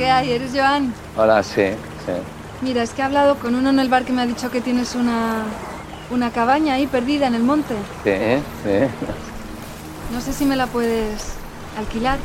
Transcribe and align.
¿qué 0.00 0.10
hay? 0.10 0.32
¿Eres 0.32 0.52
Joan? 0.54 0.94
Hola, 1.14 1.42
sí, 1.42 1.66
sí. 2.06 2.12
Mira, 2.62 2.82
es 2.82 2.90
que 2.90 3.02
he 3.02 3.04
hablado 3.04 3.36
con 3.38 3.54
uno 3.54 3.68
en 3.68 3.78
el 3.78 3.90
bar 3.90 4.06
que 4.06 4.14
me 4.14 4.22
ha 4.22 4.26
dicho 4.26 4.50
que 4.50 4.62
tienes 4.62 4.94
una, 4.94 5.44
una 6.10 6.30
cabaña 6.30 6.74
ahí 6.74 6.86
perdida 6.86 7.26
en 7.26 7.34
el 7.34 7.42
monte. 7.42 7.74
Sí, 8.02 8.12
sí. 8.64 8.86
No 10.10 10.22
sé 10.22 10.32
si 10.32 10.46
me 10.46 10.56
la 10.56 10.66
puedes 10.68 11.34
alquilar. 11.78 12.18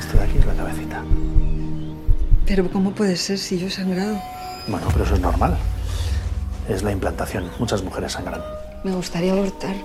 Esto 0.00 0.18
de 0.18 0.24
aquí 0.24 0.38
es 0.38 0.46
la 0.46 0.54
cabecita. 0.54 1.04
Pero 2.46 2.68
¿cómo 2.68 2.90
puede 2.90 3.14
ser 3.14 3.38
si 3.38 3.60
yo 3.60 3.68
he 3.68 3.70
sangrado? 3.70 4.20
Bueno, 4.66 4.88
pero 4.92 5.04
eso 5.04 5.14
es 5.14 5.20
normal. 5.20 5.56
Es 6.68 6.82
la 6.82 6.90
implantación. 6.90 7.48
Muchas 7.60 7.84
mujeres 7.84 8.10
sangran. 8.10 8.42
Me 8.82 8.90
gustaría 8.90 9.32
abortar. 9.34 9.76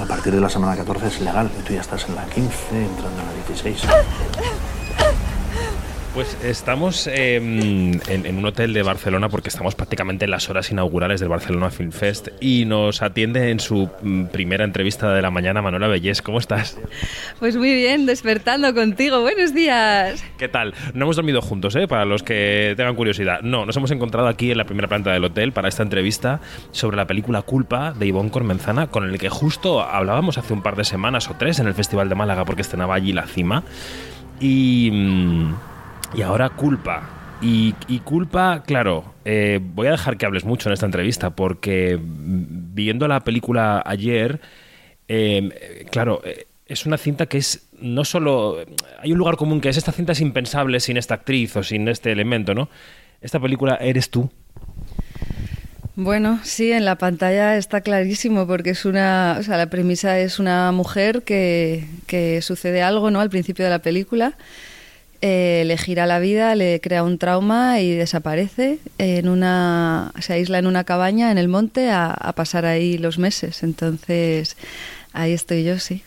A 0.00 0.04
partir 0.04 0.34
de 0.34 0.40
la 0.40 0.50
semana 0.50 0.76
14 0.76 1.06
es 1.06 1.20
legal 1.20 1.48
y 1.60 1.62
tú 1.62 1.74
ya 1.74 1.80
estás 1.80 2.08
en 2.08 2.16
la 2.16 2.24
15, 2.26 2.50
entrando 2.72 3.20
en 3.20 3.26
la 3.26 3.46
16. 3.46 3.82
Pues 6.18 6.36
estamos 6.42 7.06
eh, 7.06 7.36
en, 7.36 8.00
en 8.08 8.38
un 8.38 8.44
hotel 8.44 8.72
de 8.72 8.82
Barcelona 8.82 9.28
porque 9.28 9.50
estamos 9.50 9.76
prácticamente 9.76 10.24
en 10.24 10.32
las 10.32 10.50
horas 10.50 10.68
inaugurales 10.72 11.20
del 11.20 11.28
Barcelona 11.28 11.70
Film 11.70 11.92
Fest 11.92 12.30
y 12.40 12.64
nos 12.64 13.02
atiende 13.02 13.52
en 13.52 13.60
su 13.60 13.88
mm, 14.02 14.24
primera 14.24 14.64
entrevista 14.64 15.12
de 15.12 15.22
la 15.22 15.30
mañana 15.30 15.62
Manuela 15.62 15.86
Bellés. 15.86 16.20
¿Cómo 16.20 16.40
estás? 16.40 16.76
Pues 17.38 17.56
muy 17.56 17.72
bien, 17.72 18.04
despertando 18.04 18.74
contigo. 18.74 19.20
Buenos 19.20 19.54
días. 19.54 20.24
¿Qué 20.38 20.48
tal? 20.48 20.74
No 20.92 21.04
hemos 21.04 21.14
dormido 21.14 21.40
juntos, 21.40 21.76
¿eh? 21.76 21.86
Para 21.86 22.04
los 22.04 22.24
que 22.24 22.74
tengan 22.76 22.96
curiosidad. 22.96 23.42
No, 23.42 23.64
nos 23.64 23.76
hemos 23.76 23.92
encontrado 23.92 24.26
aquí 24.26 24.50
en 24.50 24.58
la 24.58 24.64
primera 24.64 24.88
planta 24.88 25.12
del 25.12 25.22
hotel 25.22 25.52
para 25.52 25.68
esta 25.68 25.84
entrevista 25.84 26.40
sobre 26.72 26.96
la 26.96 27.06
película 27.06 27.42
Culpa 27.42 27.92
de 27.92 28.06
Ivonne 28.06 28.32
Cormenzana, 28.32 28.88
con 28.88 29.08
el 29.08 29.20
que 29.20 29.28
justo 29.28 29.82
hablábamos 29.82 30.36
hace 30.36 30.52
un 30.52 30.62
par 30.62 30.74
de 30.74 30.82
semanas 30.82 31.30
o 31.30 31.36
tres 31.38 31.60
en 31.60 31.68
el 31.68 31.74
Festival 31.74 32.08
de 32.08 32.16
Málaga 32.16 32.44
porque 32.44 32.62
estrenaba 32.62 32.96
allí 32.96 33.12
la 33.12 33.28
cima. 33.28 33.62
Y... 34.40 34.90
mm, 34.92 35.54
y 36.14 36.22
ahora 36.22 36.50
culpa. 36.50 37.08
Y, 37.40 37.74
y 37.86 38.00
culpa, 38.00 38.64
claro, 38.66 39.14
eh, 39.24 39.60
voy 39.62 39.86
a 39.86 39.92
dejar 39.92 40.16
que 40.16 40.26
hables 40.26 40.44
mucho 40.44 40.68
en 40.68 40.72
esta 40.72 40.86
entrevista 40.86 41.30
porque 41.30 41.96
mm, 41.96 42.74
viendo 42.74 43.06
la 43.06 43.20
película 43.20 43.82
ayer, 43.86 44.40
eh, 45.06 45.86
claro, 45.90 46.20
eh, 46.24 46.46
es 46.66 46.84
una 46.84 46.98
cinta 46.98 47.26
que 47.26 47.38
es 47.38 47.68
no 47.80 48.04
solo... 48.04 48.58
Hay 49.00 49.12
un 49.12 49.18
lugar 49.18 49.36
común 49.36 49.60
que 49.60 49.68
es 49.68 49.76
esta 49.76 49.92
cinta 49.92 50.12
es 50.12 50.20
impensable 50.20 50.80
sin 50.80 50.96
esta 50.96 51.14
actriz 51.14 51.56
o 51.56 51.62
sin 51.62 51.86
este 51.88 52.10
elemento, 52.10 52.54
¿no? 52.54 52.68
Esta 53.20 53.38
película 53.38 53.76
eres 53.80 54.10
tú. 54.10 54.30
Bueno, 55.94 56.38
sí, 56.44 56.70
en 56.70 56.84
la 56.84 56.96
pantalla 56.96 57.56
está 57.56 57.80
clarísimo 57.80 58.46
porque 58.46 58.70
es 58.70 58.84
una, 58.84 59.36
o 59.40 59.42
sea, 59.42 59.56
la 59.56 59.68
premisa 59.68 60.18
es 60.18 60.38
una 60.38 60.70
mujer 60.70 61.22
que, 61.22 61.86
que 62.06 62.40
sucede 62.42 62.82
algo, 62.82 63.10
¿no? 63.10 63.20
Al 63.20 63.30
principio 63.30 63.64
de 63.64 63.70
la 63.72 63.80
película, 63.80 64.36
eh, 65.20 65.64
le 65.66 65.76
gira 65.76 66.06
la 66.06 66.18
vida, 66.18 66.54
le 66.54 66.80
crea 66.80 67.02
un 67.02 67.18
trauma 67.18 67.80
y 67.80 67.92
desaparece 67.92 68.78
en 68.98 69.28
una, 69.28 70.12
se 70.20 70.34
aísla 70.34 70.58
en 70.58 70.66
una 70.66 70.84
cabaña 70.84 71.30
en 71.30 71.38
el 71.38 71.48
monte 71.48 71.90
a, 71.90 72.10
a 72.10 72.32
pasar 72.34 72.64
ahí 72.64 72.98
los 72.98 73.18
meses. 73.18 73.62
Entonces, 73.62 74.56
ahí 75.12 75.32
estoy 75.32 75.64
yo, 75.64 75.78
sí. 75.78 76.02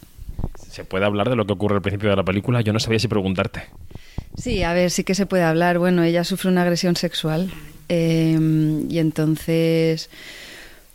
¿Se 0.69 0.85
puede 0.85 1.05
hablar 1.05 1.29
de 1.29 1.35
lo 1.35 1.45
que 1.45 1.53
ocurre 1.53 1.75
al 1.75 1.81
principio 1.81 2.09
de 2.09 2.15
la 2.15 2.23
película? 2.23 2.61
Yo 2.61 2.71
no 2.71 2.79
sabía 2.79 2.99
si 2.99 3.07
preguntarte. 3.07 3.63
Sí, 4.37 4.63
a 4.63 4.73
ver, 4.73 4.89
sí 4.89 5.03
que 5.03 5.15
se 5.15 5.25
puede 5.25 5.43
hablar. 5.43 5.77
Bueno, 5.77 6.03
ella 6.03 6.23
sufre 6.23 6.49
una 6.49 6.61
agresión 6.61 6.95
sexual 6.95 7.51
eh, 7.89 8.39
y 8.89 8.99
entonces, 8.99 10.09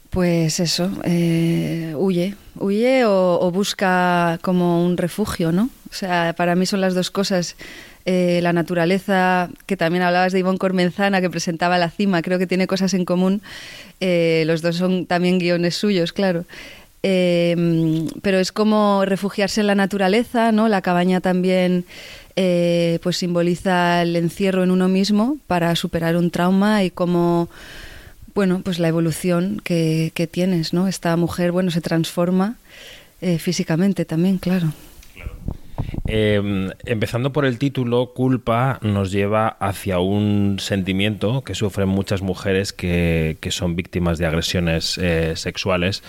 pues 0.08 0.58
eso, 0.60 0.90
eh, 1.04 1.92
huye, 1.96 2.34
huye 2.58 3.04
o, 3.04 3.38
o 3.40 3.50
busca 3.50 4.38
como 4.40 4.82
un 4.82 4.96
refugio, 4.96 5.52
¿no? 5.52 5.68
O 5.90 5.94
sea, 5.94 6.34
para 6.36 6.56
mí 6.56 6.64
son 6.64 6.80
las 6.80 6.94
dos 6.94 7.10
cosas. 7.10 7.56
Eh, 8.06 8.40
la 8.42 8.52
naturaleza, 8.52 9.50
que 9.66 9.76
también 9.76 10.02
hablabas 10.02 10.32
de 10.32 10.38
Ivonne 10.38 10.58
Cormenzana, 10.58 11.20
que 11.20 11.28
presentaba 11.28 11.76
La 11.76 11.90
Cima, 11.90 12.22
creo 12.22 12.38
que 12.38 12.46
tiene 12.46 12.66
cosas 12.66 12.94
en 12.94 13.04
común. 13.04 13.42
Eh, 14.00 14.44
los 14.46 14.62
dos 14.62 14.76
son 14.76 15.06
también 15.06 15.38
guiones 15.38 15.74
suyos, 15.76 16.12
claro. 16.12 16.44
Eh, 17.02 18.06
pero 18.22 18.38
es 18.38 18.52
como 18.52 19.04
refugiarse 19.04 19.60
en 19.60 19.66
la 19.66 19.74
naturaleza, 19.74 20.50
¿no? 20.52 20.68
La 20.68 20.82
cabaña 20.82 21.20
también 21.20 21.84
eh, 22.36 22.98
pues 23.02 23.16
simboliza 23.16 24.02
el 24.02 24.16
encierro 24.16 24.62
en 24.62 24.70
uno 24.70 24.88
mismo 24.88 25.38
para 25.46 25.74
superar 25.76 26.16
un 26.16 26.30
trauma 26.30 26.84
y 26.84 26.90
como 26.90 27.48
bueno, 28.34 28.60
pues 28.62 28.78
la 28.78 28.88
evolución 28.88 29.62
que, 29.64 30.12
que 30.14 30.26
tienes, 30.26 30.74
¿no? 30.74 30.88
Esta 30.88 31.16
mujer, 31.16 31.52
bueno, 31.52 31.70
se 31.70 31.80
transforma 31.80 32.56
eh, 33.22 33.38
físicamente 33.38 34.04
también, 34.04 34.36
claro. 34.36 34.72
Eh, 36.08 36.70
empezando 36.84 37.32
por 37.32 37.44
el 37.44 37.58
título, 37.58 38.12
culpa 38.14 38.78
nos 38.82 39.10
lleva 39.10 39.48
hacia 39.48 39.98
un 39.98 40.58
sentimiento 40.60 41.42
que 41.42 41.54
sufren 41.54 41.88
muchas 41.88 42.22
mujeres 42.22 42.72
que, 42.72 43.38
que 43.40 43.50
son 43.50 43.74
víctimas 43.74 44.18
de 44.18 44.26
agresiones 44.26 44.98
eh, 44.98 45.34
sexuales. 45.34 46.04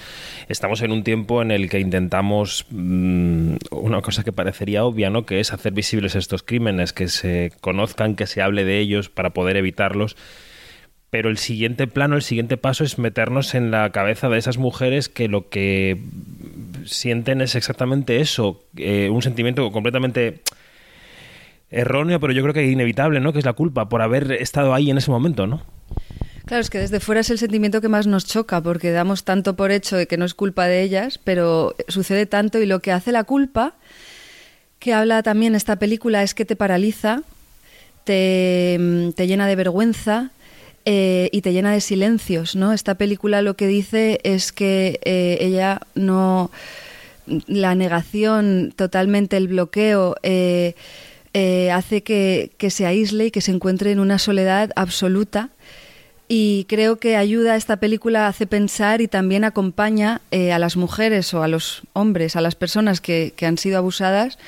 Estamos 0.50 0.82
en 0.82 0.92
un 0.92 1.04
tiempo 1.04 1.42
en 1.42 1.52
el 1.52 1.70
que 1.70 1.80
intentamos 1.80 2.66
mm, 2.70 3.56
una 3.72 4.02
cosa 4.02 4.24
que 4.24 4.32
parecería 4.32 4.86
obvia, 4.86 5.10
¿no? 5.10 5.26
Que 5.26 5.40
es 5.40 5.52
hacer 5.52 5.74
visibles 5.74 6.16
estos 6.16 6.44
crímenes, 6.44 6.94
que 6.94 7.08
se 7.08 7.52
conozcan, 7.62 8.16
que 8.16 8.28
se 8.28 8.42
hable 8.42 8.66
de 8.66 8.80
ellos 8.80 9.10
para 9.10 9.32
poder 9.32 9.58
evitarlos. 9.58 10.16
Pero 11.10 11.30
el 11.30 11.38
siguiente 11.38 11.88
plano, 11.88 12.16
el 12.16 12.22
siguiente 12.22 12.58
paso 12.58 12.84
es 12.84 12.98
meternos 12.98 13.56
en 13.56 13.72
la 13.72 13.92
cabeza 13.92 14.28
de 14.28 14.38
esas 14.38 14.58
mujeres 14.58 15.08
que 15.08 15.30
lo 15.30 15.50
que 15.50 16.02
sienten 16.86 17.42
es 17.42 17.56
exactamente 17.56 18.20
eso, 18.20 18.64
eh, 18.76 19.10
un 19.10 19.22
sentimiento 19.22 19.72
completamente 19.72 20.42
erróneo, 21.70 22.20
pero 22.20 22.34
yo 22.34 22.42
creo 22.42 22.54
que 22.54 22.66
inevitable, 22.66 23.20
¿no? 23.20 23.34
Que 23.34 23.40
es 23.40 23.46
la 23.46 23.54
culpa 23.54 23.90
por 23.90 24.02
haber 24.02 24.32
estado 24.34 24.74
ahí 24.74 24.90
en 24.90 24.98
ese 24.98 25.12
momento, 25.12 25.48
¿no? 25.48 25.62
Claro, 26.46 26.62
es 26.62 26.70
que 26.70 26.80
desde 26.80 27.02
fuera 27.02 27.22
es 27.22 27.30
el 27.30 27.38
sentimiento 27.38 27.82
que 27.82 27.90
más 27.90 28.08
nos 28.08 28.26
choca, 28.26 28.62
porque 28.62 28.92
damos 28.92 29.26
tanto 29.26 29.58
por 29.58 29.72
hecho 29.72 29.98
de 29.98 30.08
que 30.08 30.18
no 30.18 30.24
es 30.24 30.34
culpa 30.34 30.66
de 30.66 30.82
ellas, 30.82 31.20
pero 31.22 31.76
sucede 31.90 32.26
tanto 32.26 32.62
y 32.62 32.66
lo 32.66 32.80
que 32.80 32.94
hace 32.94 33.12
la 33.12 33.26
culpa, 33.26 33.76
que 34.80 34.94
habla 34.94 35.24
también 35.24 35.56
esta 35.56 35.78
película, 35.78 36.24
es 36.24 36.34
que 36.34 36.46
te 36.46 36.56
paraliza, 36.56 37.24
te, 38.06 39.12
te 39.16 39.28
llena 39.28 39.46
de 39.46 39.56
vergüenza 39.58 40.32
eh, 40.90 41.28
y 41.34 41.42
te 41.42 41.52
llena 41.52 41.74
de 41.74 41.82
silencios, 41.82 42.56
¿no? 42.56 42.72
Esta 42.72 42.96
película 42.96 43.42
lo 43.42 43.56
que 43.58 43.68
dice 43.68 44.22
es 44.24 44.54
que 44.54 45.02
eh, 45.04 45.38
ella 45.42 45.82
no... 45.96 46.50
La 47.46 47.76
negación, 47.76 48.72
totalmente 48.74 49.36
el 49.36 49.50
bloqueo, 49.50 50.16
eh, 50.24 50.76
hace 51.74 52.04
que, 52.04 52.52
que 52.58 52.70
se 52.70 52.86
aísle 52.86 53.26
y 53.26 53.32
que 53.32 53.42
se 53.42 53.52
encuentre 53.52 53.92
en 53.92 54.00
una 54.00 54.18
soledad 54.18 54.72
absoluta 54.78 55.50
y 56.30 56.66
creo 56.70 56.96
que 57.00 57.18
ayuda 57.18 57.58
esta 57.58 57.76
película 57.78 58.28
hace 58.28 58.48
pensar 58.48 59.02
y 59.02 59.10
también 59.10 59.44
acompaña 59.44 60.22
a 60.32 60.58
las 60.58 60.78
mujeres 60.78 61.34
o 61.34 61.44
a 61.44 61.50
los 61.50 61.82
hombres, 61.92 62.38
a 62.38 62.42
las 62.42 62.56
personas 62.56 63.02
que, 63.02 63.34
que 63.36 63.46
han 63.46 63.58
sido 63.58 63.78
abusadas, 63.78 64.40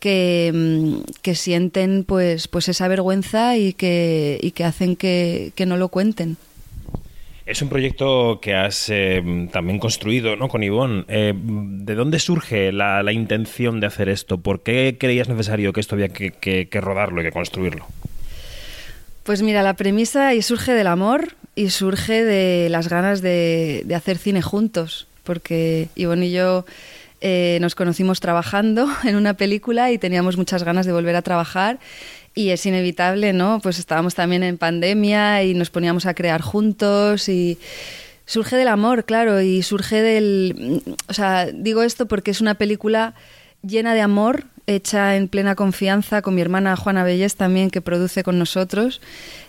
que, 0.00 0.50
mm, 0.52 0.94
que 1.22 1.34
sienten 1.36 2.04
pues, 2.04 2.48
pues 2.48 2.68
esa 2.68 2.88
vergüenza 2.88 3.56
y 3.56 3.74
que, 3.74 4.38
y 4.42 4.50
que 4.50 4.64
hacen 4.64 4.96
que, 4.96 5.52
que 5.54 5.66
no 5.66 5.76
lo 5.76 5.88
cuenten. 5.88 6.36
Es 7.46 7.62
un 7.62 7.68
proyecto 7.68 8.38
que 8.40 8.54
has 8.54 8.88
eh, 8.90 9.48
también 9.52 9.78
construido 9.80 10.36
¿no? 10.36 10.48
con 10.48 10.62
Ivonne. 10.62 11.04
Eh, 11.08 11.32
¿De 11.36 11.94
dónde 11.96 12.18
surge 12.20 12.70
la, 12.70 13.02
la 13.02 13.12
intención 13.12 13.80
de 13.80 13.86
hacer 13.88 14.08
esto? 14.08 14.38
¿Por 14.38 14.62
qué 14.62 14.96
creías 15.00 15.28
necesario 15.28 15.72
que 15.72 15.80
esto 15.80 15.96
había 15.96 16.10
que, 16.10 16.30
que- 16.30 16.68
que 16.68 16.80
rodarlo 16.80 17.20
y 17.20 17.24
que 17.24 17.32
construirlo? 17.32 17.86
Pues 19.24 19.42
mira, 19.42 19.62
la 19.62 19.74
premisa 19.74 20.34
y 20.34 20.42
surge 20.42 20.72
del 20.72 20.86
amor 20.86 21.34
y 21.56 21.70
surge 21.70 22.24
de 22.24 22.68
las 22.70 22.88
ganas 22.88 23.20
de, 23.20 23.82
de 23.84 23.94
hacer 23.94 24.16
cine 24.18 24.42
juntos, 24.42 25.08
porque 25.24 25.88
Ivonne 25.96 26.26
y 26.26 26.32
yo 26.32 26.64
eh, 27.20 27.58
nos 27.60 27.74
conocimos 27.74 28.20
trabajando 28.20 28.88
en 29.04 29.16
una 29.16 29.34
película 29.34 29.90
y 29.90 29.98
teníamos 29.98 30.36
muchas 30.36 30.62
ganas 30.62 30.86
de 30.86 30.92
volver 30.92 31.16
a 31.16 31.22
trabajar 31.22 31.78
y 32.34 32.50
es 32.50 32.64
inevitable, 32.66 33.32
¿no? 33.32 33.60
Pues 33.62 33.78
estábamos 33.78 34.14
también 34.14 34.42
en 34.42 34.56
pandemia 34.56 35.42
y 35.42 35.54
nos 35.54 35.70
poníamos 35.70 36.06
a 36.06 36.14
crear 36.14 36.40
juntos 36.40 37.28
y 37.28 37.58
surge 38.24 38.56
del 38.56 38.68
amor, 38.68 39.04
claro, 39.04 39.40
y 39.40 39.62
surge 39.62 40.00
del... 40.02 40.82
O 41.08 41.12
sea, 41.12 41.46
digo 41.46 41.82
esto 41.82 42.06
porque 42.06 42.30
es 42.30 42.40
una 42.40 42.54
película 42.54 43.14
llena 43.62 43.94
de 43.94 44.00
amor, 44.00 44.44
hecha 44.66 45.16
en 45.16 45.28
plena 45.28 45.56
confianza 45.56 46.22
con 46.22 46.36
mi 46.36 46.40
hermana 46.40 46.76
Juana 46.76 47.02
Bellés 47.02 47.34
también, 47.34 47.70
que 47.70 47.80
produce 47.80 48.22
con 48.22 48.38
nosotros. 48.38 49.00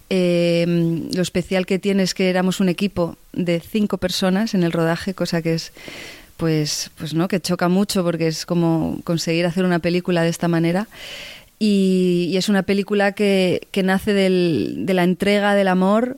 Eh, 0.10 0.66
lo 1.13 1.22
especial 1.22 1.66
que 1.66 1.80
tiene 1.80 2.04
es 2.04 2.13
que 2.13 2.30
éramos 2.30 2.60
un 2.60 2.69
equipo 2.69 3.16
de 3.31 3.60
cinco 3.60 3.98
personas 3.98 4.56
en 4.56 4.63
el 4.63 4.72
rodaje, 4.72 5.13
cosa 5.13 5.42
que 5.42 5.54
es, 5.54 5.72
pues, 6.42 6.90
pues 6.98 7.14
no, 7.14 7.28
que 7.28 7.40
choca 7.40 7.70
mucho 7.70 8.04
porque 8.04 8.26
es 8.26 8.48
como 8.48 9.00
conseguir 9.04 9.46
hacer 9.46 9.64
una 9.64 9.78
película 9.78 10.24
de 10.24 10.30
esta 10.30 10.48
manera. 10.48 10.88
Y, 11.60 12.34
es 12.36 12.50
una 12.50 12.64
película 12.64 13.12
que, 13.12 13.68
que 13.70 13.84
nace 13.84 14.12
del- 14.14 14.78
de 14.88 14.96
la 14.96 15.04
entrega, 15.04 15.54
del 15.54 15.68
amor 15.68 16.18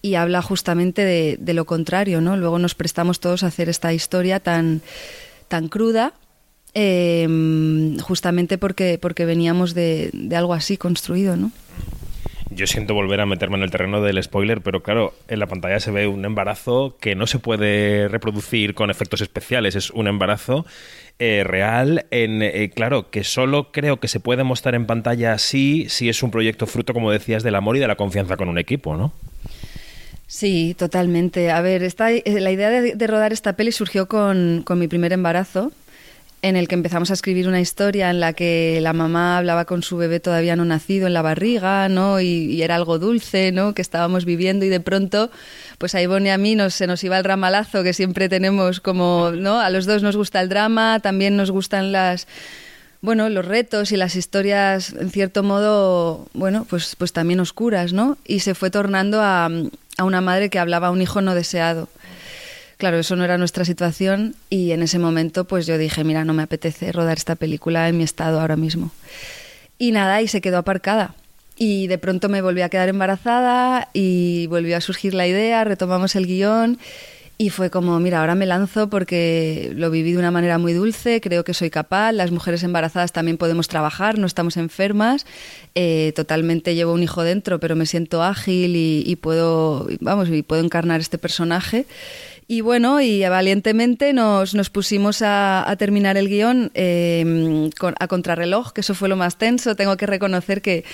y 0.00 0.14
habla 0.14 0.40
justamente 0.40 1.04
de, 1.04 1.36
de 1.38 1.52
lo 1.52 1.66
contrario, 1.66 2.22
¿no? 2.22 2.38
Luego 2.38 2.58
nos 2.58 2.74
prestamos 2.74 3.20
todos 3.20 3.42
a 3.42 3.48
hacer 3.48 3.68
esta 3.68 3.92
historia 3.92 4.40
tan, 4.40 4.80
tan 5.48 5.68
cruda, 5.68 6.14
eh, 6.72 7.28
justamente 8.00 8.56
porque, 8.56 8.96
porque 8.98 9.26
veníamos 9.26 9.74
de, 9.74 10.08
de 10.14 10.34
algo 10.34 10.54
así 10.54 10.78
construido, 10.78 11.36
¿no? 11.36 11.52
Yo 12.54 12.66
siento 12.66 12.94
volver 12.94 13.20
a 13.20 13.26
meterme 13.26 13.56
en 13.56 13.62
el 13.62 13.70
terreno 13.70 14.02
del 14.02 14.22
spoiler, 14.22 14.60
pero 14.60 14.82
claro, 14.82 15.14
en 15.28 15.38
la 15.38 15.46
pantalla 15.46 15.80
se 15.80 15.90
ve 15.90 16.06
un 16.06 16.24
embarazo 16.24 16.96
que 17.00 17.14
no 17.14 17.26
se 17.26 17.38
puede 17.38 18.08
reproducir 18.08 18.74
con 18.74 18.90
efectos 18.90 19.20
especiales, 19.20 19.74
es 19.74 19.90
un 19.90 20.06
embarazo 20.06 20.66
eh, 21.18 21.44
real, 21.44 22.06
en, 22.10 22.42
eh, 22.42 22.70
claro, 22.74 23.10
que 23.10 23.24
solo 23.24 23.72
creo 23.72 24.00
que 24.00 24.08
se 24.08 24.20
puede 24.20 24.44
mostrar 24.44 24.74
en 24.74 24.86
pantalla 24.86 25.32
así 25.32 25.86
si 25.88 26.08
es 26.08 26.22
un 26.22 26.30
proyecto 26.30 26.66
fruto, 26.66 26.92
como 26.92 27.10
decías, 27.10 27.42
del 27.42 27.54
amor 27.54 27.76
y 27.76 27.80
de 27.80 27.88
la 27.88 27.96
confianza 27.96 28.36
con 28.36 28.48
un 28.48 28.58
equipo, 28.58 28.96
¿no? 28.96 29.12
Sí, 30.26 30.74
totalmente. 30.78 31.50
A 31.50 31.60
ver, 31.60 31.82
esta, 31.82 32.10
eh, 32.10 32.22
la 32.26 32.50
idea 32.50 32.70
de, 32.70 32.94
de 32.94 33.06
rodar 33.06 33.32
esta 33.32 33.54
peli 33.54 33.72
surgió 33.72 34.08
con, 34.08 34.62
con 34.64 34.78
mi 34.78 34.88
primer 34.88 35.12
embarazo 35.12 35.72
en 36.42 36.56
el 36.56 36.66
que 36.66 36.74
empezamos 36.74 37.10
a 37.10 37.14
escribir 37.14 37.46
una 37.46 37.60
historia 37.60 38.10
en 38.10 38.18
la 38.18 38.32
que 38.32 38.80
la 38.82 38.92
mamá 38.92 39.38
hablaba 39.38 39.64
con 39.64 39.84
su 39.84 39.96
bebé 39.96 40.18
todavía 40.18 40.56
no 40.56 40.64
nacido 40.64 41.06
en 41.06 41.14
la 41.14 41.22
barriga, 41.22 41.88
¿no? 41.88 42.20
Y, 42.20 42.60
era 42.62 42.74
algo 42.74 42.98
dulce, 42.98 43.52
¿no? 43.52 43.74
Que 43.74 43.82
estábamos 43.82 44.24
viviendo 44.24 44.64
y 44.64 44.68
de 44.68 44.80
pronto, 44.80 45.30
pues 45.78 45.94
a 45.94 46.02
Ivonne 46.02 46.28
y 46.28 46.32
a 46.32 46.38
mí 46.38 46.56
nos, 46.56 46.74
se 46.74 46.88
nos 46.88 47.02
iba 47.04 47.16
el 47.16 47.24
ramalazo 47.24 47.84
que 47.84 47.92
siempre 47.92 48.28
tenemos 48.28 48.80
como, 48.80 49.30
¿no? 49.30 49.60
A 49.60 49.70
los 49.70 49.86
dos 49.86 50.02
nos 50.02 50.16
gusta 50.16 50.40
el 50.40 50.48
drama, 50.48 50.98
también 51.00 51.36
nos 51.36 51.52
gustan 51.52 51.92
las 51.92 52.26
bueno, 53.02 53.28
los 53.28 53.44
retos 53.44 53.90
y 53.90 53.96
las 53.96 54.14
historias, 54.14 54.92
en 54.92 55.10
cierto 55.10 55.42
modo, 55.42 56.28
bueno, 56.34 56.64
pues, 56.70 56.94
pues 56.96 57.12
también 57.12 57.40
oscuras, 57.40 57.92
¿no? 57.92 58.16
Y 58.24 58.40
se 58.40 58.54
fue 58.54 58.70
tornando 58.70 59.20
a, 59.20 59.50
a 59.98 60.04
una 60.04 60.20
madre 60.20 60.50
que 60.50 60.60
hablaba 60.60 60.86
a 60.86 60.90
un 60.92 61.02
hijo 61.02 61.20
no 61.20 61.34
deseado. 61.34 61.88
Claro, 62.82 62.98
eso 62.98 63.14
no 63.14 63.22
era 63.22 63.38
nuestra 63.38 63.64
situación 63.64 64.34
y 64.50 64.72
en 64.72 64.82
ese 64.82 64.98
momento 64.98 65.44
pues 65.44 65.68
yo 65.68 65.78
dije, 65.78 66.02
mira, 66.02 66.24
no 66.24 66.34
me 66.34 66.42
apetece 66.42 66.90
rodar 66.90 67.16
esta 67.16 67.36
película 67.36 67.88
en 67.88 67.96
mi 67.96 68.02
estado 68.02 68.40
ahora 68.40 68.56
mismo. 68.56 68.90
Y 69.78 69.92
nada, 69.92 70.20
y 70.20 70.26
se 70.26 70.40
quedó 70.40 70.58
aparcada. 70.58 71.14
Y 71.56 71.86
de 71.86 71.98
pronto 71.98 72.28
me 72.28 72.42
volví 72.42 72.60
a 72.60 72.68
quedar 72.70 72.88
embarazada 72.88 73.88
y 73.92 74.48
volvió 74.48 74.76
a 74.76 74.80
surgir 74.80 75.14
la 75.14 75.28
idea, 75.28 75.62
retomamos 75.62 76.16
el 76.16 76.26
guion 76.26 76.80
y 77.38 77.50
fue 77.50 77.70
como, 77.70 78.00
mira, 78.00 78.20
ahora 78.20 78.34
me 78.34 78.46
lanzo 78.46 78.90
porque 78.90 79.72
lo 79.76 79.88
viví 79.90 80.12
de 80.12 80.18
una 80.18 80.32
manera 80.32 80.58
muy 80.58 80.72
dulce, 80.72 81.20
creo 81.20 81.44
que 81.44 81.54
soy 81.54 81.70
capaz, 81.70 82.10
las 82.10 82.32
mujeres 82.32 82.64
embarazadas 82.64 83.12
también 83.12 83.36
podemos 83.36 83.68
trabajar, 83.68 84.18
no 84.18 84.26
estamos 84.26 84.56
enfermas, 84.56 85.24
eh, 85.76 86.12
totalmente 86.16 86.74
llevo 86.74 86.92
un 86.92 87.02
hijo 87.04 87.22
dentro, 87.22 87.60
pero 87.60 87.76
me 87.76 87.86
siento 87.86 88.24
ágil 88.24 88.74
y, 88.74 89.04
y 89.06 89.16
puedo, 89.16 89.86
vamos, 90.00 90.28
y 90.30 90.42
puedo 90.42 90.64
encarnar 90.64 91.00
este 91.00 91.18
personaje. 91.18 91.86
Y 92.48 92.60
bueno, 92.60 93.00
y 93.00 93.22
valientemente 93.22 94.12
nos, 94.12 94.54
nos 94.54 94.68
pusimos 94.68 95.22
a, 95.22 95.68
a, 95.68 95.76
terminar 95.76 96.16
el 96.16 96.28
guion 96.28 96.70
eh, 96.74 97.70
con, 97.78 97.94
a 97.98 98.08
contrarreloj, 98.08 98.72
que 98.72 98.82
eso 98.82 98.94
fue 98.94 99.08
lo 99.08 99.16
más 99.16 99.38
tenso. 99.38 99.76
Tengo 99.76 99.96
que 99.96 100.06
reconocer 100.06 100.60
que, 100.60 100.84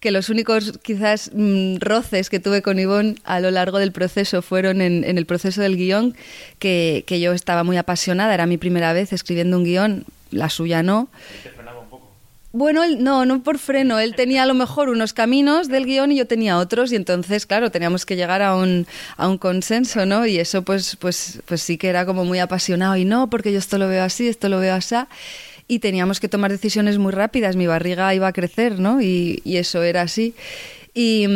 que 0.00 0.10
los 0.10 0.28
únicos 0.28 0.78
quizás 0.82 1.30
mmm, 1.32 1.76
roces 1.78 2.28
que 2.28 2.40
tuve 2.40 2.60
con 2.60 2.78
Ivonne 2.78 3.14
a 3.24 3.40
lo 3.40 3.50
largo 3.50 3.78
del 3.78 3.92
proceso 3.92 4.42
fueron 4.42 4.80
en, 4.80 5.04
en 5.04 5.16
el 5.16 5.26
proceso 5.26 5.60
del 5.62 5.76
guion, 5.76 6.14
que, 6.58 7.04
que, 7.06 7.20
yo 7.20 7.32
estaba 7.32 7.64
muy 7.64 7.76
apasionada, 7.76 8.34
era 8.34 8.46
mi 8.46 8.58
primera 8.58 8.92
vez 8.92 9.12
escribiendo 9.12 9.56
un 9.56 9.64
guion, 9.64 10.04
la 10.30 10.50
suya 10.50 10.82
no. 10.82 11.08
Bueno, 12.56 12.80
no, 12.88 13.26
no 13.26 13.42
por 13.42 13.58
freno. 13.58 13.98
Él 13.98 14.14
tenía 14.14 14.44
a 14.44 14.46
lo 14.46 14.54
mejor 14.54 14.88
unos 14.88 15.12
caminos 15.12 15.68
del 15.68 15.84
guion 15.84 16.10
y 16.10 16.16
yo 16.16 16.26
tenía 16.26 16.56
otros 16.56 16.90
y 16.90 16.96
entonces, 16.96 17.44
claro, 17.44 17.70
teníamos 17.70 18.06
que 18.06 18.16
llegar 18.16 18.40
a 18.40 18.56
un, 18.56 18.86
consenso, 19.38 20.06
¿no? 20.06 20.24
Y 20.24 20.38
eso 20.38 20.62
pues, 20.62 20.96
pues, 20.96 21.42
pues 21.44 21.60
sí 21.60 21.76
que 21.76 21.88
era 21.88 22.06
como 22.06 22.24
muy 22.24 22.38
apasionado 22.38 22.96
y 22.96 23.04
no, 23.04 23.28
porque 23.28 23.52
yo 23.52 23.58
esto 23.58 23.76
lo 23.76 23.88
veo 23.88 24.02
así, 24.02 24.26
esto 24.26 24.48
lo 24.48 24.58
veo 24.58 24.74
así. 24.74 24.96
Y 25.68 25.80
teníamos 25.80 26.18
que 26.18 26.30
tomar 26.30 26.50
decisiones 26.50 26.96
muy 26.96 27.12
rápidas. 27.12 27.56
Mi 27.56 27.66
barriga 27.66 28.14
iba 28.14 28.26
a 28.26 28.32
crecer, 28.32 28.80
¿no? 28.80 29.02
Y, 29.02 29.42
eso 29.44 29.82
era 29.82 30.00
así. 30.00 30.34
Y, 30.94 31.26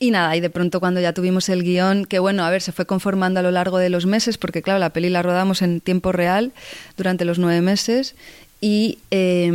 y, 0.00 0.10
nada, 0.10 0.34
y 0.34 0.40
de 0.40 0.48
pronto 0.48 0.80
cuando 0.80 0.98
ya 1.02 1.12
tuvimos 1.12 1.50
el 1.50 1.62
guion, 1.62 2.06
que 2.06 2.20
bueno, 2.20 2.42
a 2.42 2.48
ver, 2.48 2.62
se 2.62 2.72
fue 2.72 2.86
conformando 2.86 3.40
a 3.40 3.42
lo 3.42 3.50
largo 3.50 3.76
de 3.76 3.90
los 3.90 4.06
meses, 4.06 4.38
porque 4.38 4.62
claro, 4.62 4.78
la 4.78 4.94
peli 4.94 5.10
la 5.10 5.20
rodamos 5.20 5.60
en 5.60 5.82
tiempo 5.82 6.10
real 6.10 6.52
durante 6.96 7.26
los 7.26 7.38
nueve 7.38 7.60
meses 7.60 8.14
y 8.60 8.98
eh, 9.10 9.50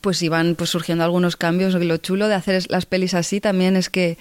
pues 0.00 0.22
iban 0.22 0.54
pues 0.54 0.70
surgiendo 0.70 1.04
algunos 1.04 1.36
cambios. 1.36 1.74
Lo 1.74 1.96
chulo 1.96 2.28
de 2.28 2.34
hacer 2.34 2.64
las 2.68 2.86
pelis 2.86 3.14
así 3.14 3.40
también 3.40 3.76
es 3.76 3.90
que, 3.90 4.18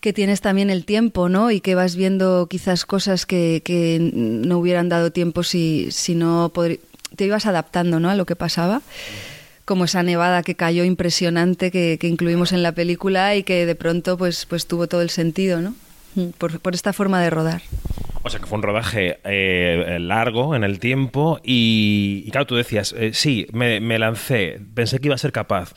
que 0.00 0.12
tienes 0.12 0.40
también 0.40 0.70
el 0.70 0.84
tiempo, 0.84 1.28
¿no? 1.28 1.50
Y 1.50 1.60
que 1.60 1.74
vas 1.74 1.96
viendo 1.96 2.46
quizás 2.48 2.84
cosas 2.84 3.26
que, 3.26 3.62
que 3.64 3.98
no 4.12 4.58
hubieran 4.58 4.88
dado 4.88 5.12
tiempo 5.12 5.42
si, 5.42 5.88
si 5.90 6.14
no 6.14 6.52
te 7.16 7.24
ibas 7.24 7.46
adaptando, 7.46 8.00
¿no? 8.00 8.10
A 8.10 8.14
lo 8.14 8.26
que 8.26 8.36
pasaba. 8.36 8.82
Como 9.64 9.86
esa 9.86 10.02
nevada 10.02 10.42
que 10.42 10.56
cayó 10.56 10.84
impresionante 10.84 11.70
que, 11.70 11.96
que 11.98 12.08
incluimos 12.08 12.52
en 12.52 12.62
la 12.62 12.72
película 12.72 13.34
y 13.34 13.44
que 13.44 13.64
de 13.64 13.74
pronto 13.74 14.18
pues, 14.18 14.44
pues 14.44 14.66
tuvo 14.66 14.88
todo 14.88 15.00
el 15.00 15.10
sentido, 15.10 15.62
¿no? 15.62 15.74
Por, 16.38 16.60
por 16.60 16.74
esta 16.74 16.92
forma 16.92 17.20
de 17.22 17.30
rodar. 17.30 17.62
O 18.26 18.30
sea 18.30 18.40
que 18.40 18.46
fue 18.46 18.56
un 18.56 18.62
rodaje 18.62 19.18
eh, 19.24 19.98
largo 20.00 20.56
en 20.56 20.64
el 20.64 20.78
tiempo 20.78 21.40
y, 21.44 22.26
claro, 22.30 22.46
tú 22.46 22.56
decías, 22.56 22.94
eh, 22.96 23.12
sí, 23.12 23.46
me, 23.52 23.80
me, 23.80 23.98
lancé, 23.98 24.60
pensé 24.74 24.98
que 24.98 25.08
iba 25.08 25.14
a 25.14 25.18
ser 25.18 25.30
capaz. 25.30 25.74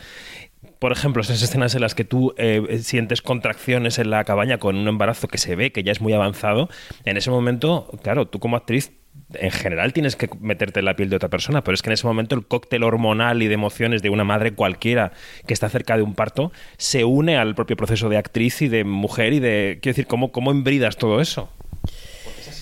Por 0.79 0.93
ejemplo, 0.93 1.21
esas 1.21 1.41
escenas 1.41 1.75
en 1.75 1.81
las 1.81 1.93
que 1.93 2.05
tú 2.05 2.33
eh, 2.37 2.79
sientes 2.81 3.21
contracciones 3.21 3.99
en 3.99 4.11
la 4.11 4.23
cabaña 4.23 4.59
con 4.59 4.77
un 4.77 4.87
embarazo 4.87 5.27
que 5.27 5.37
se 5.37 5.57
ve 5.57 5.73
que 5.73 5.83
ya 5.83 5.91
es 5.91 5.99
muy 5.99 6.13
avanzado, 6.13 6.69
en 7.03 7.17
ese 7.17 7.31
momento, 7.31 7.91
claro, 8.01 8.29
tú 8.29 8.39
como 8.39 8.55
actriz 8.55 8.93
en 9.33 9.51
general 9.51 9.91
tienes 9.91 10.15
que 10.15 10.29
meterte 10.39 10.79
en 10.79 10.85
la 10.85 10.95
piel 10.95 11.09
de 11.09 11.17
otra 11.17 11.27
persona, 11.27 11.63
pero 11.65 11.75
es 11.75 11.81
que 11.81 11.89
en 11.89 11.93
ese 11.95 12.07
momento 12.07 12.35
el 12.35 12.47
cóctel 12.47 12.83
hormonal 12.83 13.41
y 13.43 13.47
de 13.47 13.55
emociones 13.55 14.01
de 14.01 14.09
una 14.09 14.23
madre 14.23 14.53
cualquiera 14.53 15.11
que 15.45 15.53
está 15.53 15.67
cerca 15.67 15.97
de 15.97 16.03
un 16.03 16.13
parto 16.13 16.53
se 16.77 17.03
une 17.03 17.37
al 17.37 17.55
propio 17.55 17.75
proceso 17.75 18.07
de 18.07 18.17
actriz 18.17 18.61
y 18.61 18.69
de 18.69 18.85
mujer 18.85 19.33
y 19.33 19.39
de, 19.39 19.79
quiero 19.81 19.95
decir, 19.95 20.07
¿cómo, 20.07 20.31
cómo 20.31 20.51
embridas 20.51 20.95
todo 20.95 21.19
eso? 21.19 21.49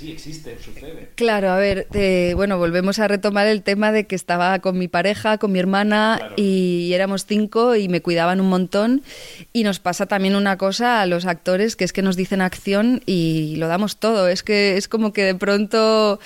Sí 0.06 0.12
existe, 0.12 0.58
sucede. 0.64 1.10
Claro, 1.16 1.50
a 1.50 1.58
ver, 1.58 1.88
eh, 1.94 2.34
bueno, 2.36 2.58
volvemos 2.58 3.00
a 3.00 3.08
retomar 3.08 3.48
el 3.48 3.64
tema 3.64 3.92
de 3.92 4.06
que 4.06 4.16
estaba 4.16 4.60
con 4.60 4.78
mi 4.78 4.88
pareja, 4.88 5.38
con 5.38 5.52
mi 5.52 5.60
hermana 5.60 6.18
claro. 6.20 6.34
y 6.38 6.92
éramos 6.94 7.26
cinco 7.26 7.76
y 7.76 7.90
me 7.90 8.02
cuidaban 8.02 8.40
un 8.40 8.50
montón 8.50 9.02
y 9.52 9.64
nos 9.64 9.80
pasa 9.80 10.06
también 10.06 10.36
una 10.36 10.58
cosa 10.58 11.02
a 11.02 11.06
los 11.06 11.26
actores 11.26 11.76
que 11.76 11.86
es 11.86 11.94
que 11.94 12.02
nos 12.02 12.16
dicen 12.16 12.42
acción 12.42 13.02
y 13.06 13.56
lo 13.58 13.68
damos 13.68 13.98
todo, 13.98 14.28
es 14.28 14.44
que 14.44 14.78
es 14.78 14.88
como 14.88 15.12
que 15.12 15.24
de 15.24 15.36
pronto 15.36 16.20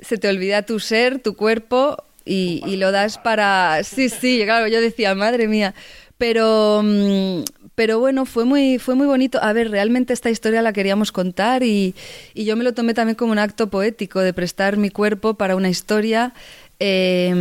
se 0.00 0.16
te 0.16 0.28
olvida 0.28 0.62
tu 0.62 0.80
ser, 0.80 1.18
tu 1.18 1.36
cuerpo 1.36 2.02
y, 2.24 2.62
y 2.66 2.76
lo 2.76 2.90
das 2.90 3.18
para... 3.18 3.84
Sí, 3.84 4.08
sí, 4.08 4.40
claro, 4.44 4.66
yo 4.66 4.80
decía, 4.80 5.14
madre 5.14 5.46
mía, 5.46 5.74
pero 6.18 6.80
mm, 6.82 7.42
pero 7.76 8.00
bueno, 8.00 8.24
fue 8.24 8.46
muy, 8.46 8.78
fue 8.78 8.94
muy 8.94 9.06
bonito. 9.06 9.38
A 9.42 9.52
ver, 9.52 9.70
realmente 9.70 10.14
esta 10.14 10.30
historia 10.30 10.62
la 10.62 10.72
queríamos 10.72 11.12
contar 11.12 11.62
y, 11.62 11.94
yo 12.34 12.56
me 12.56 12.64
lo 12.64 12.72
tomé 12.72 12.94
también 12.94 13.16
como 13.16 13.32
un 13.32 13.38
acto 13.38 13.68
poético 13.68 14.20
de 14.20 14.32
prestar 14.32 14.78
mi 14.78 14.90
cuerpo 14.90 15.34
para 15.34 15.54
una 15.54 15.68
historia. 15.68 16.32
Eh, 16.78 17.32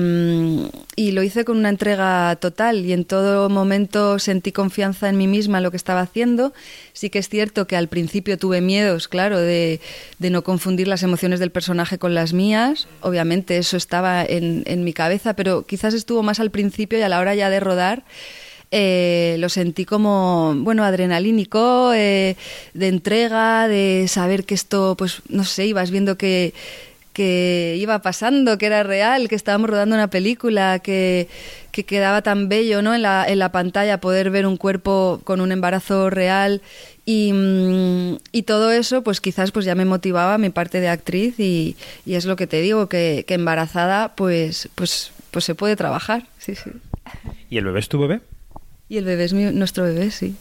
y 0.96 1.12
lo 1.12 1.22
hice 1.22 1.44
con 1.44 1.58
una 1.58 1.68
entrega 1.68 2.38
total 2.38 2.86
y 2.86 2.94
en 2.94 3.04
todo 3.04 3.50
momento 3.50 4.18
sentí 4.18 4.54
confianza 4.54 5.10
en 5.10 5.18
mí 5.18 5.28
misma 5.28 5.58
en 5.58 5.64
lo 5.64 5.72
que 5.72 5.78
estaba 5.78 6.02
haciendo. 6.02 6.54
Sí 6.92 7.10
que 7.10 7.20
es 7.20 7.30
cierto 7.30 7.66
que 7.66 7.78
al 7.78 7.88
principio 7.88 8.38
tuve 8.38 8.60
miedos, 8.60 9.08
claro, 9.08 9.40
de, 9.40 9.80
de 10.20 10.30
no 10.30 10.44
confundir 10.44 10.90
las 10.90 11.04
emociones 11.04 11.40
del 11.40 11.52
personaje 11.52 11.98
con 11.98 12.14
las 12.14 12.34
mías. 12.34 12.90
Obviamente 13.02 13.58
eso 13.58 13.78
estaba 13.78 14.24
en, 14.24 14.64
en 14.66 14.84
mi 14.84 14.92
cabeza, 14.92 15.34
pero 15.34 15.66
quizás 15.66 15.94
estuvo 15.94 16.24
más 16.24 16.42
al 16.42 16.52
principio 16.52 17.00
y 17.00 17.04
a 17.04 17.10
la 17.10 17.20
hora 17.20 17.36
ya 17.36 17.50
de 17.50 17.62
rodar 17.62 18.04
eh, 18.72 19.36
lo 19.40 19.50
sentí 19.50 19.86
como, 19.86 20.54
bueno, 20.58 20.84
adrenalínico, 20.84 21.94
eh, 21.94 22.36
de 22.74 22.88
entrega, 22.88 23.68
de 23.68 24.06
saber 24.08 24.46
que 24.46 24.56
esto, 24.56 24.96
pues, 24.98 25.22
no 25.30 25.44
sé, 25.44 25.68
ibas 25.68 25.92
viendo 25.92 26.18
que, 26.18 26.54
que 27.14 27.78
iba 27.80 28.00
pasando, 28.00 28.58
que 28.58 28.66
era 28.66 28.84
real, 28.84 29.30
que 29.30 29.36
estábamos 29.36 29.70
rodando 29.70 29.96
una 29.96 30.10
película, 30.10 30.80
que, 30.80 31.30
que 31.72 31.86
quedaba 31.86 32.22
tan 32.22 32.50
bello 32.50 32.82
¿no? 32.82 32.94
en, 32.94 33.02
la, 33.02 33.26
en 33.28 33.40
la 33.40 33.52
pantalla 33.52 34.02
poder 34.02 34.30
ver 34.32 34.46
un 34.46 34.58
cuerpo 34.58 35.22
con 35.24 35.40
un 35.40 35.52
embarazo 35.52 36.10
real 36.10 36.62
y, 37.06 37.32
y, 38.32 38.44
todo 38.44 38.72
eso, 38.72 39.04
pues 39.04 39.22
quizás 39.22 39.52
pues 39.52 39.66
ya 39.66 39.76
me 39.76 39.86
motivaba 39.86 40.38
mi 40.38 40.50
parte 40.50 40.82
de 40.82 40.90
actriz 40.90 41.40
y, 41.40 41.78
y 42.06 42.16
es 42.16 42.26
lo 42.26 42.36
que 42.36 42.48
te 42.48 42.60
digo, 42.62 42.90
que, 42.90 43.24
que, 43.28 43.36
embarazada 43.36 44.16
pues, 44.16 44.70
pues, 44.76 45.12
pues 45.32 45.46
se 45.46 45.56
puede 45.56 45.76
trabajar. 45.76 46.26
Sí, 46.40 46.56
sí. 46.56 46.72
¿Y 47.50 47.60
el 47.60 47.66
bebé 47.66 47.80
es 47.80 47.90
tu 47.90 48.00
bebé? 48.00 48.22
Y 48.96 48.98
el 48.98 49.04
bebé 49.04 49.26
es 49.26 49.34
mi, 49.34 49.44
nuestro 49.44 49.84
bebé, 49.84 50.10
sí. 50.10 50.38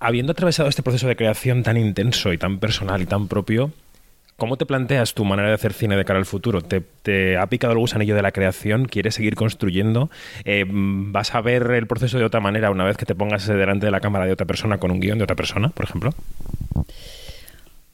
Habiendo 0.00 0.32
atravesado 0.32 0.68
este 0.68 0.82
proceso 0.82 1.08
de 1.08 1.16
creación 1.16 1.62
tan 1.62 1.78
intenso 1.78 2.30
y 2.30 2.36
tan 2.36 2.58
personal 2.58 3.00
y 3.00 3.06
tan 3.06 3.26
propio, 3.26 3.72
¿cómo 4.36 4.58
te 4.58 4.66
planteas 4.66 5.14
tu 5.14 5.24
manera 5.24 5.48
de 5.48 5.54
hacer 5.54 5.72
cine 5.72 5.96
de 5.96 6.04
cara 6.04 6.18
al 6.18 6.26
futuro? 6.26 6.60
¿Te, 6.60 6.82
te 6.82 7.38
ha 7.38 7.46
picado 7.46 7.72
el 7.72 7.78
gusanillo 7.78 8.14
de 8.14 8.20
la 8.20 8.32
creación? 8.32 8.84
¿Quieres 8.84 9.14
seguir 9.14 9.34
construyendo? 9.34 10.10
Eh, 10.44 10.66
¿Vas 10.68 11.34
a 11.34 11.40
ver 11.40 11.70
el 11.70 11.86
proceso 11.86 12.18
de 12.18 12.26
otra 12.26 12.40
manera 12.40 12.70
una 12.70 12.84
vez 12.84 12.98
que 12.98 13.06
te 13.06 13.14
pongas 13.14 13.46
delante 13.46 13.86
de 13.86 13.90
la 13.90 14.00
cámara 14.00 14.26
de 14.26 14.32
otra 14.32 14.44
persona 14.44 14.76
con 14.76 14.90
un 14.90 15.00
guion 15.00 15.16
de 15.16 15.24
otra 15.24 15.36
persona, 15.36 15.70
por 15.70 15.86
ejemplo? 15.86 16.10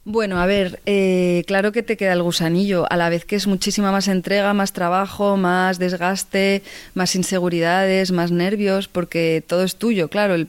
Bueno, 0.03 0.41
a 0.41 0.47
ver, 0.47 0.79
eh, 0.87 1.43
claro 1.45 1.71
que 1.71 1.83
te 1.83 1.95
queda 1.95 2.13
el 2.13 2.23
gusanillo, 2.23 2.91
a 2.91 2.97
la 2.97 3.09
vez 3.09 3.23
que 3.23 3.35
es 3.35 3.45
muchísima 3.45 3.91
más 3.91 4.07
entrega, 4.07 4.51
más 4.55 4.73
trabajo, 4.73 5.37
más 5.37 5.77
desgaste, 5.77 6.63
más 6.95 7.15
inseguridades, 7.15 8.11
más 8.11 8.31
nervios, 8.31 8.87
porque 8.87 9.43
todo 9.45 9.63
es 9.63 9.75
tuyo, 9.75 10.07
claro. 10.09 10.33
El, 10.33 10.47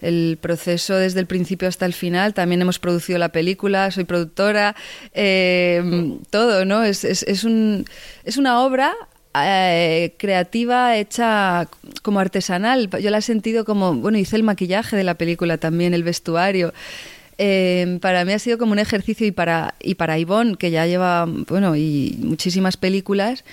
el 0.00 0.38
proceso 0.40 0.96
desde 0.96 1.20
el 1.20 1.26
principio 1.26 1.68
hasta 1.68 1.86
el 1.86 1.92
final. 1.92 2.34
También 2.34 2.60
hemos 2.60 2.80
producido 2.80 3.18
la 3.18 3.30
película, 3.30 3.90
soy 3.92 4.04
productora, 4.04 4.74
eh, 5.12 6.18
todo, 6.30 6.64
¿no? 6.64 6.82
Es, 6.82 7.04
es, 7.04 7.22
es, 7.22 7.44
un, 7.44 7.84
es 8.24 8.36
una 8.36 8.62
obra 8.62 8.94
eh, 9.34 10.14
creativa 10.18 10.96
hecha 10.96 11.68
como 12.02 12.18
artesanal. 12.18 12.90
Yo 13.00 13.10
la 13.10 13.18
he 13.18 13.22
sentido 13.22 13.64
como, 13.64 13.94
bueno, 13.94 14.18
hice 14.18 14.36
el 14.36 14.42
maquillaje 14.42 14.96
de 14.96 15.04
la 15.04 15.14
película 15.14 15.58
también, 15.58 15.94
el 15.94 16.02
vestuario. 16.02 16.72
Eh, 17.38 17.98
para 18.02 18.24
mí 18.24 18.32
ha 18.32 18.38
sido 18.40 18.58
como 18.58 18.72
un 18.72 18.80
ejercicio 18.80 19.26
y 19.26 19.30
para, 19.30 19.74
y 19.80 19.94
para 19.94 20.18
Ivonne, 20.18 20.56
que 20.56 20.72
ya 20.72 20.86
lleva, 20.86 21.24
bueno, 21.26 21.76
y 21.76 22.18
muchísimas 22.20 22.76
películas, 22.76 23.44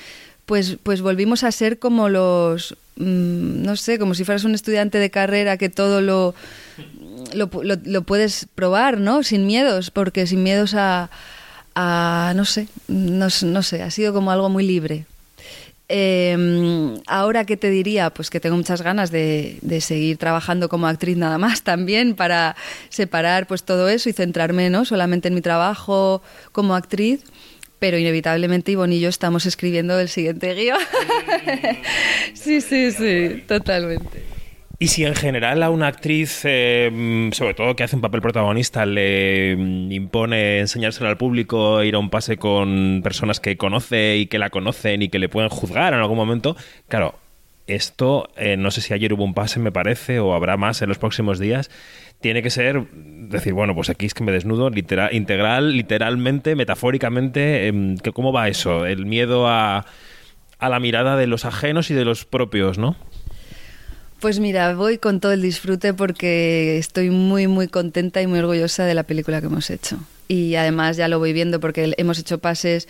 pues, 0.47 0.77
pues 0.81 1.01
volvimos 1.01 1.43
a 1.43 1.51
ser 1.51 1.77
como 1.77 2.09
los, 2.09 2.75
mm, 2.95 3.63
no 3.63 3.75
sé, 3.75 3.99
como 3.99 4.15
si 4.15 4.23
fueras 4.23 4.43
un 4.43 4.55
estudiante 4.55 4.97
de 4.97 5.11
carrera 5.11 5.57
que 5.57 5.69
todo 5.69 6.01
lo, 6.01 6.33
lo, 7.33 7.49
lo, 7.63 8.01
puedes 8.01 8.47
probar, 8.55 8.99
¿no? 8.99 9.21
Sin 9.21 9.45
miedos, 9.45 9.91
porque 9.91 10.25
sin 10.25 10.41
miedos 10.41 10.73
a, 10.73 11.11
a 11.75 12.33
no 12.35 12.45
sé, 12.45 12.67
no, 12.87 13.27
no 13.43 13.63
sé, 13.63 13.83
ha 13.83 13.91
sido 13.91 14.13
como 14.13 14.31
algo 14.31 14.49
muy 14.49 14.65
libre. 14.65 15.05
Eh, 15.87 16.97
ahora, 17.05 17.45
¿qué 17.45 17.57
te 17.57 17.69
diría? 17.69 18.09
Pues 18.09 18.29
que 18.29 18.39
tengo 18.39 18.55
muchas 18.55 18.81
ganas 18.81 19.11
de, 19.11 19.59
de, 19.61 19.81
seguir 19.81 20.17
trabajando 20.17 20.67
como 20.67 20.87
actriz 20.87 21.15
nada 21.15 21.37
más 21.37 21.61
también 21.61 22.15
para 22.15 22.55
separar 22.89 23.45
pues 23.45 23.63
todo 23.63 23.87
eso 23.87 24.09
y 24.09 24.13
centrarme 24.13 24.69
no 24.69 24.85
solamente 24.85 25.27
en 25.27 25.35
mi 25.35 25.41
trabajo 25.41 26.23
como 26.51 26.75
actriz, 26.75 27.23
pero 27.79 27.97
inevitablemente 27.97 28.71
Ivonne 28.71 28.95
y 28.95 28.99
yo 28.99 29.09
estamos 29.09 29.45
escribiendo 29.45 29.99
el 29.99 30.09
siguiente 30.09 30.55
guion. 30.55 30.79
sí, 32.33 32.61
sí, 32.61 32.91
sí, 32.91 33.43
totalmente. 33.47 34.34
Y 34.77 34.87
si 34.87 35.05
en 35.05 35.15
general 35.15 35.63
a 35.63 35.69
una 35.69 35.87
actriz, 35.87 36.41
eh, 36.43 37.29
sobre 37.31 37.53
todo 37.53 37.75
que 37.75 37.83
hace 37.83 37.95
un 37.95 38.01
papel 38.01 38.21
protagonista, 38.21 38.85
le 38.85 39.55
mm, 39.55 39.91
impone 39.91 40.59
enseñárselo 40.59 41.09
al 41.09 41.17
público, 41.17 41.81
ir 41.83 41.95
a 41.95 41.99
un 41.99 42.09
pase 42.09 42.37
con 42.37 43.01
personas 43.01 43.39
que 43.39 43.55
conoce 43.55 44.17
y 44.17 44.27
que 44.27 44.37
la 44.37 44.49
conocen 44.49 45.01
y 45.01 45.07
que 45.09 45.19
le 45.19 45.29
pueden 45.29 45.49
juzgar 45.49 45.93
en 45.93 45.99
algún 45.99 46.17
momento, 46.17 46.57
claro, 46.89 47.15
esto, 47.67 48.29
eh, 48.35 48.57
no 48.57 48.69
sé 48.69 48.81
si 48.81 48.93
ayer 48.93 49.13
hubo 49.13 49.23
un 49.23 49.33
pase, 49.33 49.59
me 49.59 49.71
parece, 49.71 50.19
o 50.19 50.33
habrá 50.33 50.57
más 50.57 50.81
en 50.81 50.89
los 50.89 50.97
próximos 50.97 51.39
días, 51.39 51.71
tiene 52.19 52.41
que 52.41 52.49
ser 52.49 52.85
decir, 52.91 53.53
bueno, 53.53 53.75
pues 53.75 53.89
aquí 53.89 54.05
es 54.05 54.13
que 54.13 54.23
me 54.23 54.31
desnudo 54.31 54.69
literal, 54.69 55.13
integral, 55.13 55.71
literalmente, 55.71 56.55
metafóricamente, 56.55 57.69
eh, 57.69 57.95
¿cómo 58.13 58.33
va 58.33 58.49
eso? 58.49 58.85
El 58.85 59.05
miedo 59.05 59.47
a, 59.47 59.85
a 60.59 60.69
la 60.69 60.79
mirada 60.79 61.15
de 61.15 61.27
los 61.27 61.45
ajenos 61.45 61.89
y 61.91 61.93
de 61.93 62.05
los 62.05 62.25
propios, 62.25 62.77
¿no? 62.77 62.97
Pues 64.25 64.39
mira, 64.39 64.73
voy 64.73 64.97
con 64.97 65.19
todo 65.19 65.33
el 65.33 65.43
disfrute 65.43 65.93
porque 65.93 66.79
estoy 66.79 67.11
muy, 67.11 67.45
muy 67.45 67.67
contenta 67.67 68.23
y 68.23 68.25
muy 68.25 68.39
orgullosa 68.39 68.83
de 68.83 68.95
la 68.95 69.03
película 69.03 69.39
que 69.39 69.45
hemos 69.45 69.69
hecho. 69.69 69.99
Y 70.27 70.55
además 70.55 70.97
ya 70.97 71.07
lo 71.07 71.19
voy 71.19 71.31
viendo 71.31 71.59
porque 71.59 71.93
hemos 71.95 72.17
hecho 72.17 72.39
pases 72.39 72.87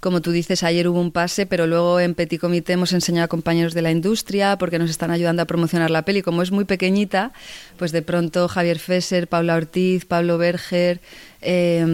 como 0.00 0.22
tú 0.22 0.30
dices, 0.30 0.62
ayer 0.62 0.86
hubo 0.86 1.00
un 1.00 1.10
pase, 1.10 1.44
pero 1.44 1.66
luego 1.66 1.98
en 1.98 2.14
Petit 2.14 2.40
Comité 2.40 2.74
hemos 2.74 2.92
enseñado 2.92 3.24
a 3.24 3.28
compañeros 3.28 3.74
de 3.74 3.82
la 3.82 3.90
industria 3.90 4.56
porque 4.56 4.78
nos 4.78 4.90
están 4.90 5.10
ayudando 5.10 5.42
a 5.42 5.44
promocionar 5.44 5.90
la 5.90 6.02
peli. 6.02 6.22
Como 6.22 6.40
es 6.42 6.52
muy 6.52 6.64
pequeñita, 6.64 7.32
pues 7.78 7.90
de 7.90 8.02
pronto 8.02 8.46
Javier 8.46 8.78
Fesser, 8.78 9.26
Paula 9.26 9.56
Ortiz, 9.56 10.04
Pablo 10.04 10.38
Berger, 10.38 11.00
eh, 11.42 11.84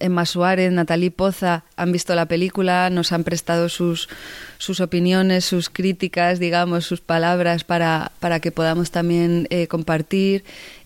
Emma 0.00 0.26
Suárez, 0.26 0.72
Natalie 0.72 1.10
Poza 1.10 1.64
han 1.76 1.92
visto 1.92 2.14
la 2.14 2.26
película, 2.26 2.90
nos 2.90 3.12
han 3.12 3.24
prestado 3.24 3.68
sus, 3.68 4.08
sus 4.58 4.80
opiniones, 4.80 5.44
sus 5.44 5.68
críticas, 5.70 6.38
digamos, 6.38 6.86
sus 6.86 7.00
palabras 7.00 7.64
para, 7.64 8.12
para 8.20 8.40
que 8.40 8.50
podamos 8.50 8.90
también 8.90 9.46
eh, 9.50 9.66
compartir. 9.66 10.44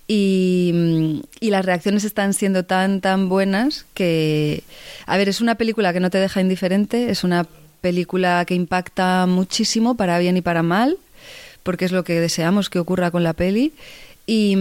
Y, 0.08 1.22
y, 1.40 1.50
las 1.50 1.64
reacciones 1.64 2.04
están 2.04 2.34
siendo 2.34 2.64
tan, 2.64 3.00
tan 3.00 3.28
buenas 3.28 3.86
que, 3.94 4.62
a 5.06 5.16
ver, 5.16 5.28
es 5.28 5.40
una 5.40 5.54
película 5.54 5.92
que 5.92 6.00
no 6.00 6.10
te 6.10 6.18
deja 6.18 6.40
indiferente, 6.40 7.10
es 7.10 7.24
una 7.24 7.46
película 7.80 8.44
que 8.44 8.54
impacta 8.54 9.26
muchísimo 9.26 9.96
para 9.96 10.18
bien 10.18 10.36
y 10.36 10.42
para 10.42 10.62
mal, 10.62 10.98
porque 11.62 11.84
es 11.84 11.92
lo 11.92 12.04
que 12.04 12.20
deseamos 12.20 12.68
que 12.68 12.78
ocurra 12.78 13.10
con 13.10 13.22
la 13.22 13.32
peli. 13.32 13.72
Y, 14.26 14.56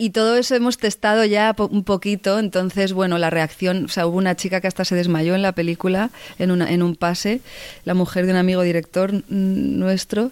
y 0.00 0.10
todo 0.10 0.38
eso 0.38 0.54
hemos 0.54 0.78
testado 0.78 1.26
ya 1.26 1.54
un 1.58 1.84
poquito, 1.84 2.38
entonces, 2.38 2.94
bueno, 2.94 3.18
la 3.18 3.28
reacción, 3.28 3.84
o 3.84 3.88
sea, 3.88 4.06
hubo 4.06 4.16
una 4.16 4.34
chica 4.34 4.62
que 4.62 4.66
hasta 4.66 4.86
se 4.86 4.94
desmayó 4.94 5.34
en 5.34 5.42
la 5.42 5.52
película, 5.52 6.08
en, 6.38 6.50
una, 6.50 6.72
en 6.72 6.82
un 6.82 6.96
pase, 6.96 7.42
la 7.84 7.92
mujer 7.92 8.24
de 8.24 8.32
un 8.32 8.38
amigo 8.38 8.62
director 8.62 9.12
nuestro. 9.28 10.30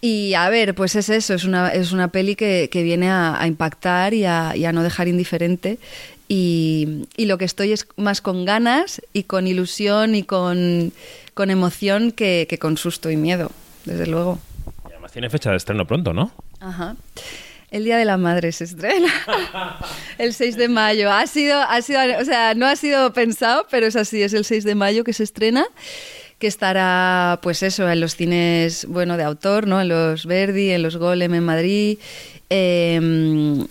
Y 0.00 0.32
a 0.32 0.48
ver, 0.48 0.74
pues 0.74 0.96
es 0.96 1.10
eso, 1.10 1.34
es 1.34 1.44
una, 1.44 1.68
es 1.68 1.92
una 1.92 2.08
peli 2.08 2.36
que, 2.36 2.70
que 2.72 2.82
viene 2.82 3.10
a, 3.10 3.38
a 3.38 3.46
impactar 3.46 4.14
y 4.14 4.24
a, 4.24 4.56
y 4.56 4.64
a, 4.64 4.72
no 4.72 4.82
dejar 4.82 5.08
indiferente. 5.08 5.78
Y, 6.26 7.06
y, 7.14 7.26
lo 7.26 7.36
que 7.36 7.44
estoy 7.44 7.72
es 7.72 7.86
más 7.96 8.22
con 8.22 8.46
ganas 8.46 9.02
y 9.12 9.24
con 9.24 9.46
ilusión 9.46 10.14
y 10.14 10.22
con, 10.22 10.90
con 11.34 11.50
emoción 11.50 12.12
que, 12.12 12.46
que, 12.48 12.58
con 12.58 12.78
susto 12.78 13.10
y 13.10 13.18
miedo, 13.18 13.50
desde 13.84 14.06
luego. 14.06 14.38
Y 14.88 14.92
además 14.92 15.12
tiene 15.12 15.28
fecha 15.28 15.50
de 15.50 15.58
estreno 15.58 15.86
pronto, 15.86 16.14
¿no? 16.14 16.32
Ajá. 16.60 16.96
El 17.72 17.84
Día 17.84 17.96
de 17.96 18.04
la 18.04 18.18
Madre 18.18 18.52
se 18.52 18.64
estrena 18.64 19.10
el 20.18 20.34
6 20.34 20.56
de 20.56 20.68
mayo. 20.68 21.10
Ha 21.10 21.26
sido, 21.26 21.58
ha 21.58 21.80
sido, 21.80 22.00
o 22.20 22.24
sea, 22.24 22.54
no 22.54 22.66
ha 22.66 22.76
sido 22.76 23.14
pensado, 23.14 23.66
pero 23.70 23.86
es 23.86 23.96
así, 23.96 24.22
es 24.22 24.34
el 24.34 24.44
6 24.44 24.64
de 24.64 24.74
mayo 24.74 25.04
que 25.04 25.14
se 25.14 25.24
estrena 25.24 25.66
que 26.38 26.48
estará, 26.48 27.38
pues 27.40 27.62
eso, 27.62 27.88
en 27.88 28.00
los 28.00 28.16
cines, 28.16 28.84
bueno, 28.88 29.16
de 29.16 29.22
autor, 29.22 29.68
¿no? 29.68 29.80
En 29.80 29.88
los 29.88 30.26
Verdi, 30.26 30.70
en 30.72 30.82
los 30.82 30.96
Golem 30.96 31.32
en 31.34 31.44
Madrid. 31.44 31.98
Eh, 32.50 32.96
en, 32.96 33.68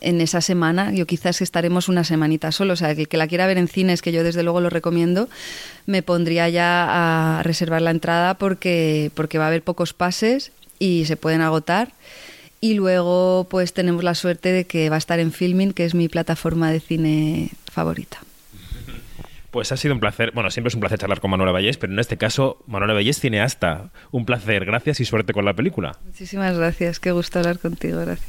en, 0.00 0.20
esa 0.20 0.40
semana, 0.40 0.94
yo 0.94 1.06
quizás 1.06 1.42
estaremos 1.42 1.88
una 1.88 2.04
semanita 2.04 2.52
solo, 2.52 2.74
o 2.74 2.76
sea, 2.76 2.92
el 2.92 3.08
que 3.08 3.16
la 3.16 3.26
quiera 3.26 3.48
ver 3.48 3.58
en 3.58 3.66
cines, 3.66 4.00
que 4.00 4.12
yo 4.12 4.22
desde 4.22 4.44
luego 4.44 4.60
lo 4.60 4.70
recomiendo, 4.70 5.28
me 5.86 6.02
pondría 6.02 6.48
ya 6.48 6.86
a 7.38 7.42
reservar 7.42 7.82
la 7.82 7.90
entrada 7.90 8.34
porque, 8.34 9.10
porque 9.14 9.36
va 9.36 9.44
a 9.44 9.48
haber 9.48 9.62
pocos 9.62 9.92
pases 9.92 10.52
y 10.78 11.04
se 11.06 11.16
pueden 11.16 11.42
agotar. 11.42 11.92
Y 12.60 12.74
luego, 12.74 13.46
pues 13.50 13.72
tenemos 13.72 14.04
la 14.04 14.14
suerte 14.14 14.52
de 14.52 14.66
que 14.66 14.90
va 14.90 14.96
a 14.96 14.98
estar 14.98 15.18
en 15.18 15.32
Filming, 15.32 15.72
que 15.72 15.86
es 15.86 15.94
mi 15.94 16.08
plataforma 16.08 16.70
de 16.70 16.80
cine 16.80 17.50
favorita. 17.70 18.18
Pues 19.50 19.72
ha 19.72 19.76
sido 19.76 19.94
un 19.94 20.00
placer, 20.00 20.30
bueno, 20.32 20.50
siempre 20.50 20.68
es 20.68 20.74
un 20.74 20.80
placer 20.80 20.98
charlar 20.98 21.20
con 21.20 21.30
Manuela 21.30 21.50
Vallés, 21.50 21.76
pero 21.76 21.92
en 21.92 21.98
este 21.98 22.16
caso, 22.16 22.62
Manuela 22.66 22.94
Vallés 22.94 23.18
tiene 23.18 23.40
hasta 23.40 23.90
un 24.12 24.24
placer. 24.24 24.64
Gracias 24.64 25.00
y 25.00 25.04
suerte 25.04 25.32
con 25.32 25.44
la 25.44 25.54
película. 25.54 25.96
Muchísimas 26.04 26.56
gracias, 26.56 27.00
qué 27.00 27.10
gusto 27.10 27.40
hablar 27.40 27.58
contigo, 27.58 27.98
gracias. 28.00 28.28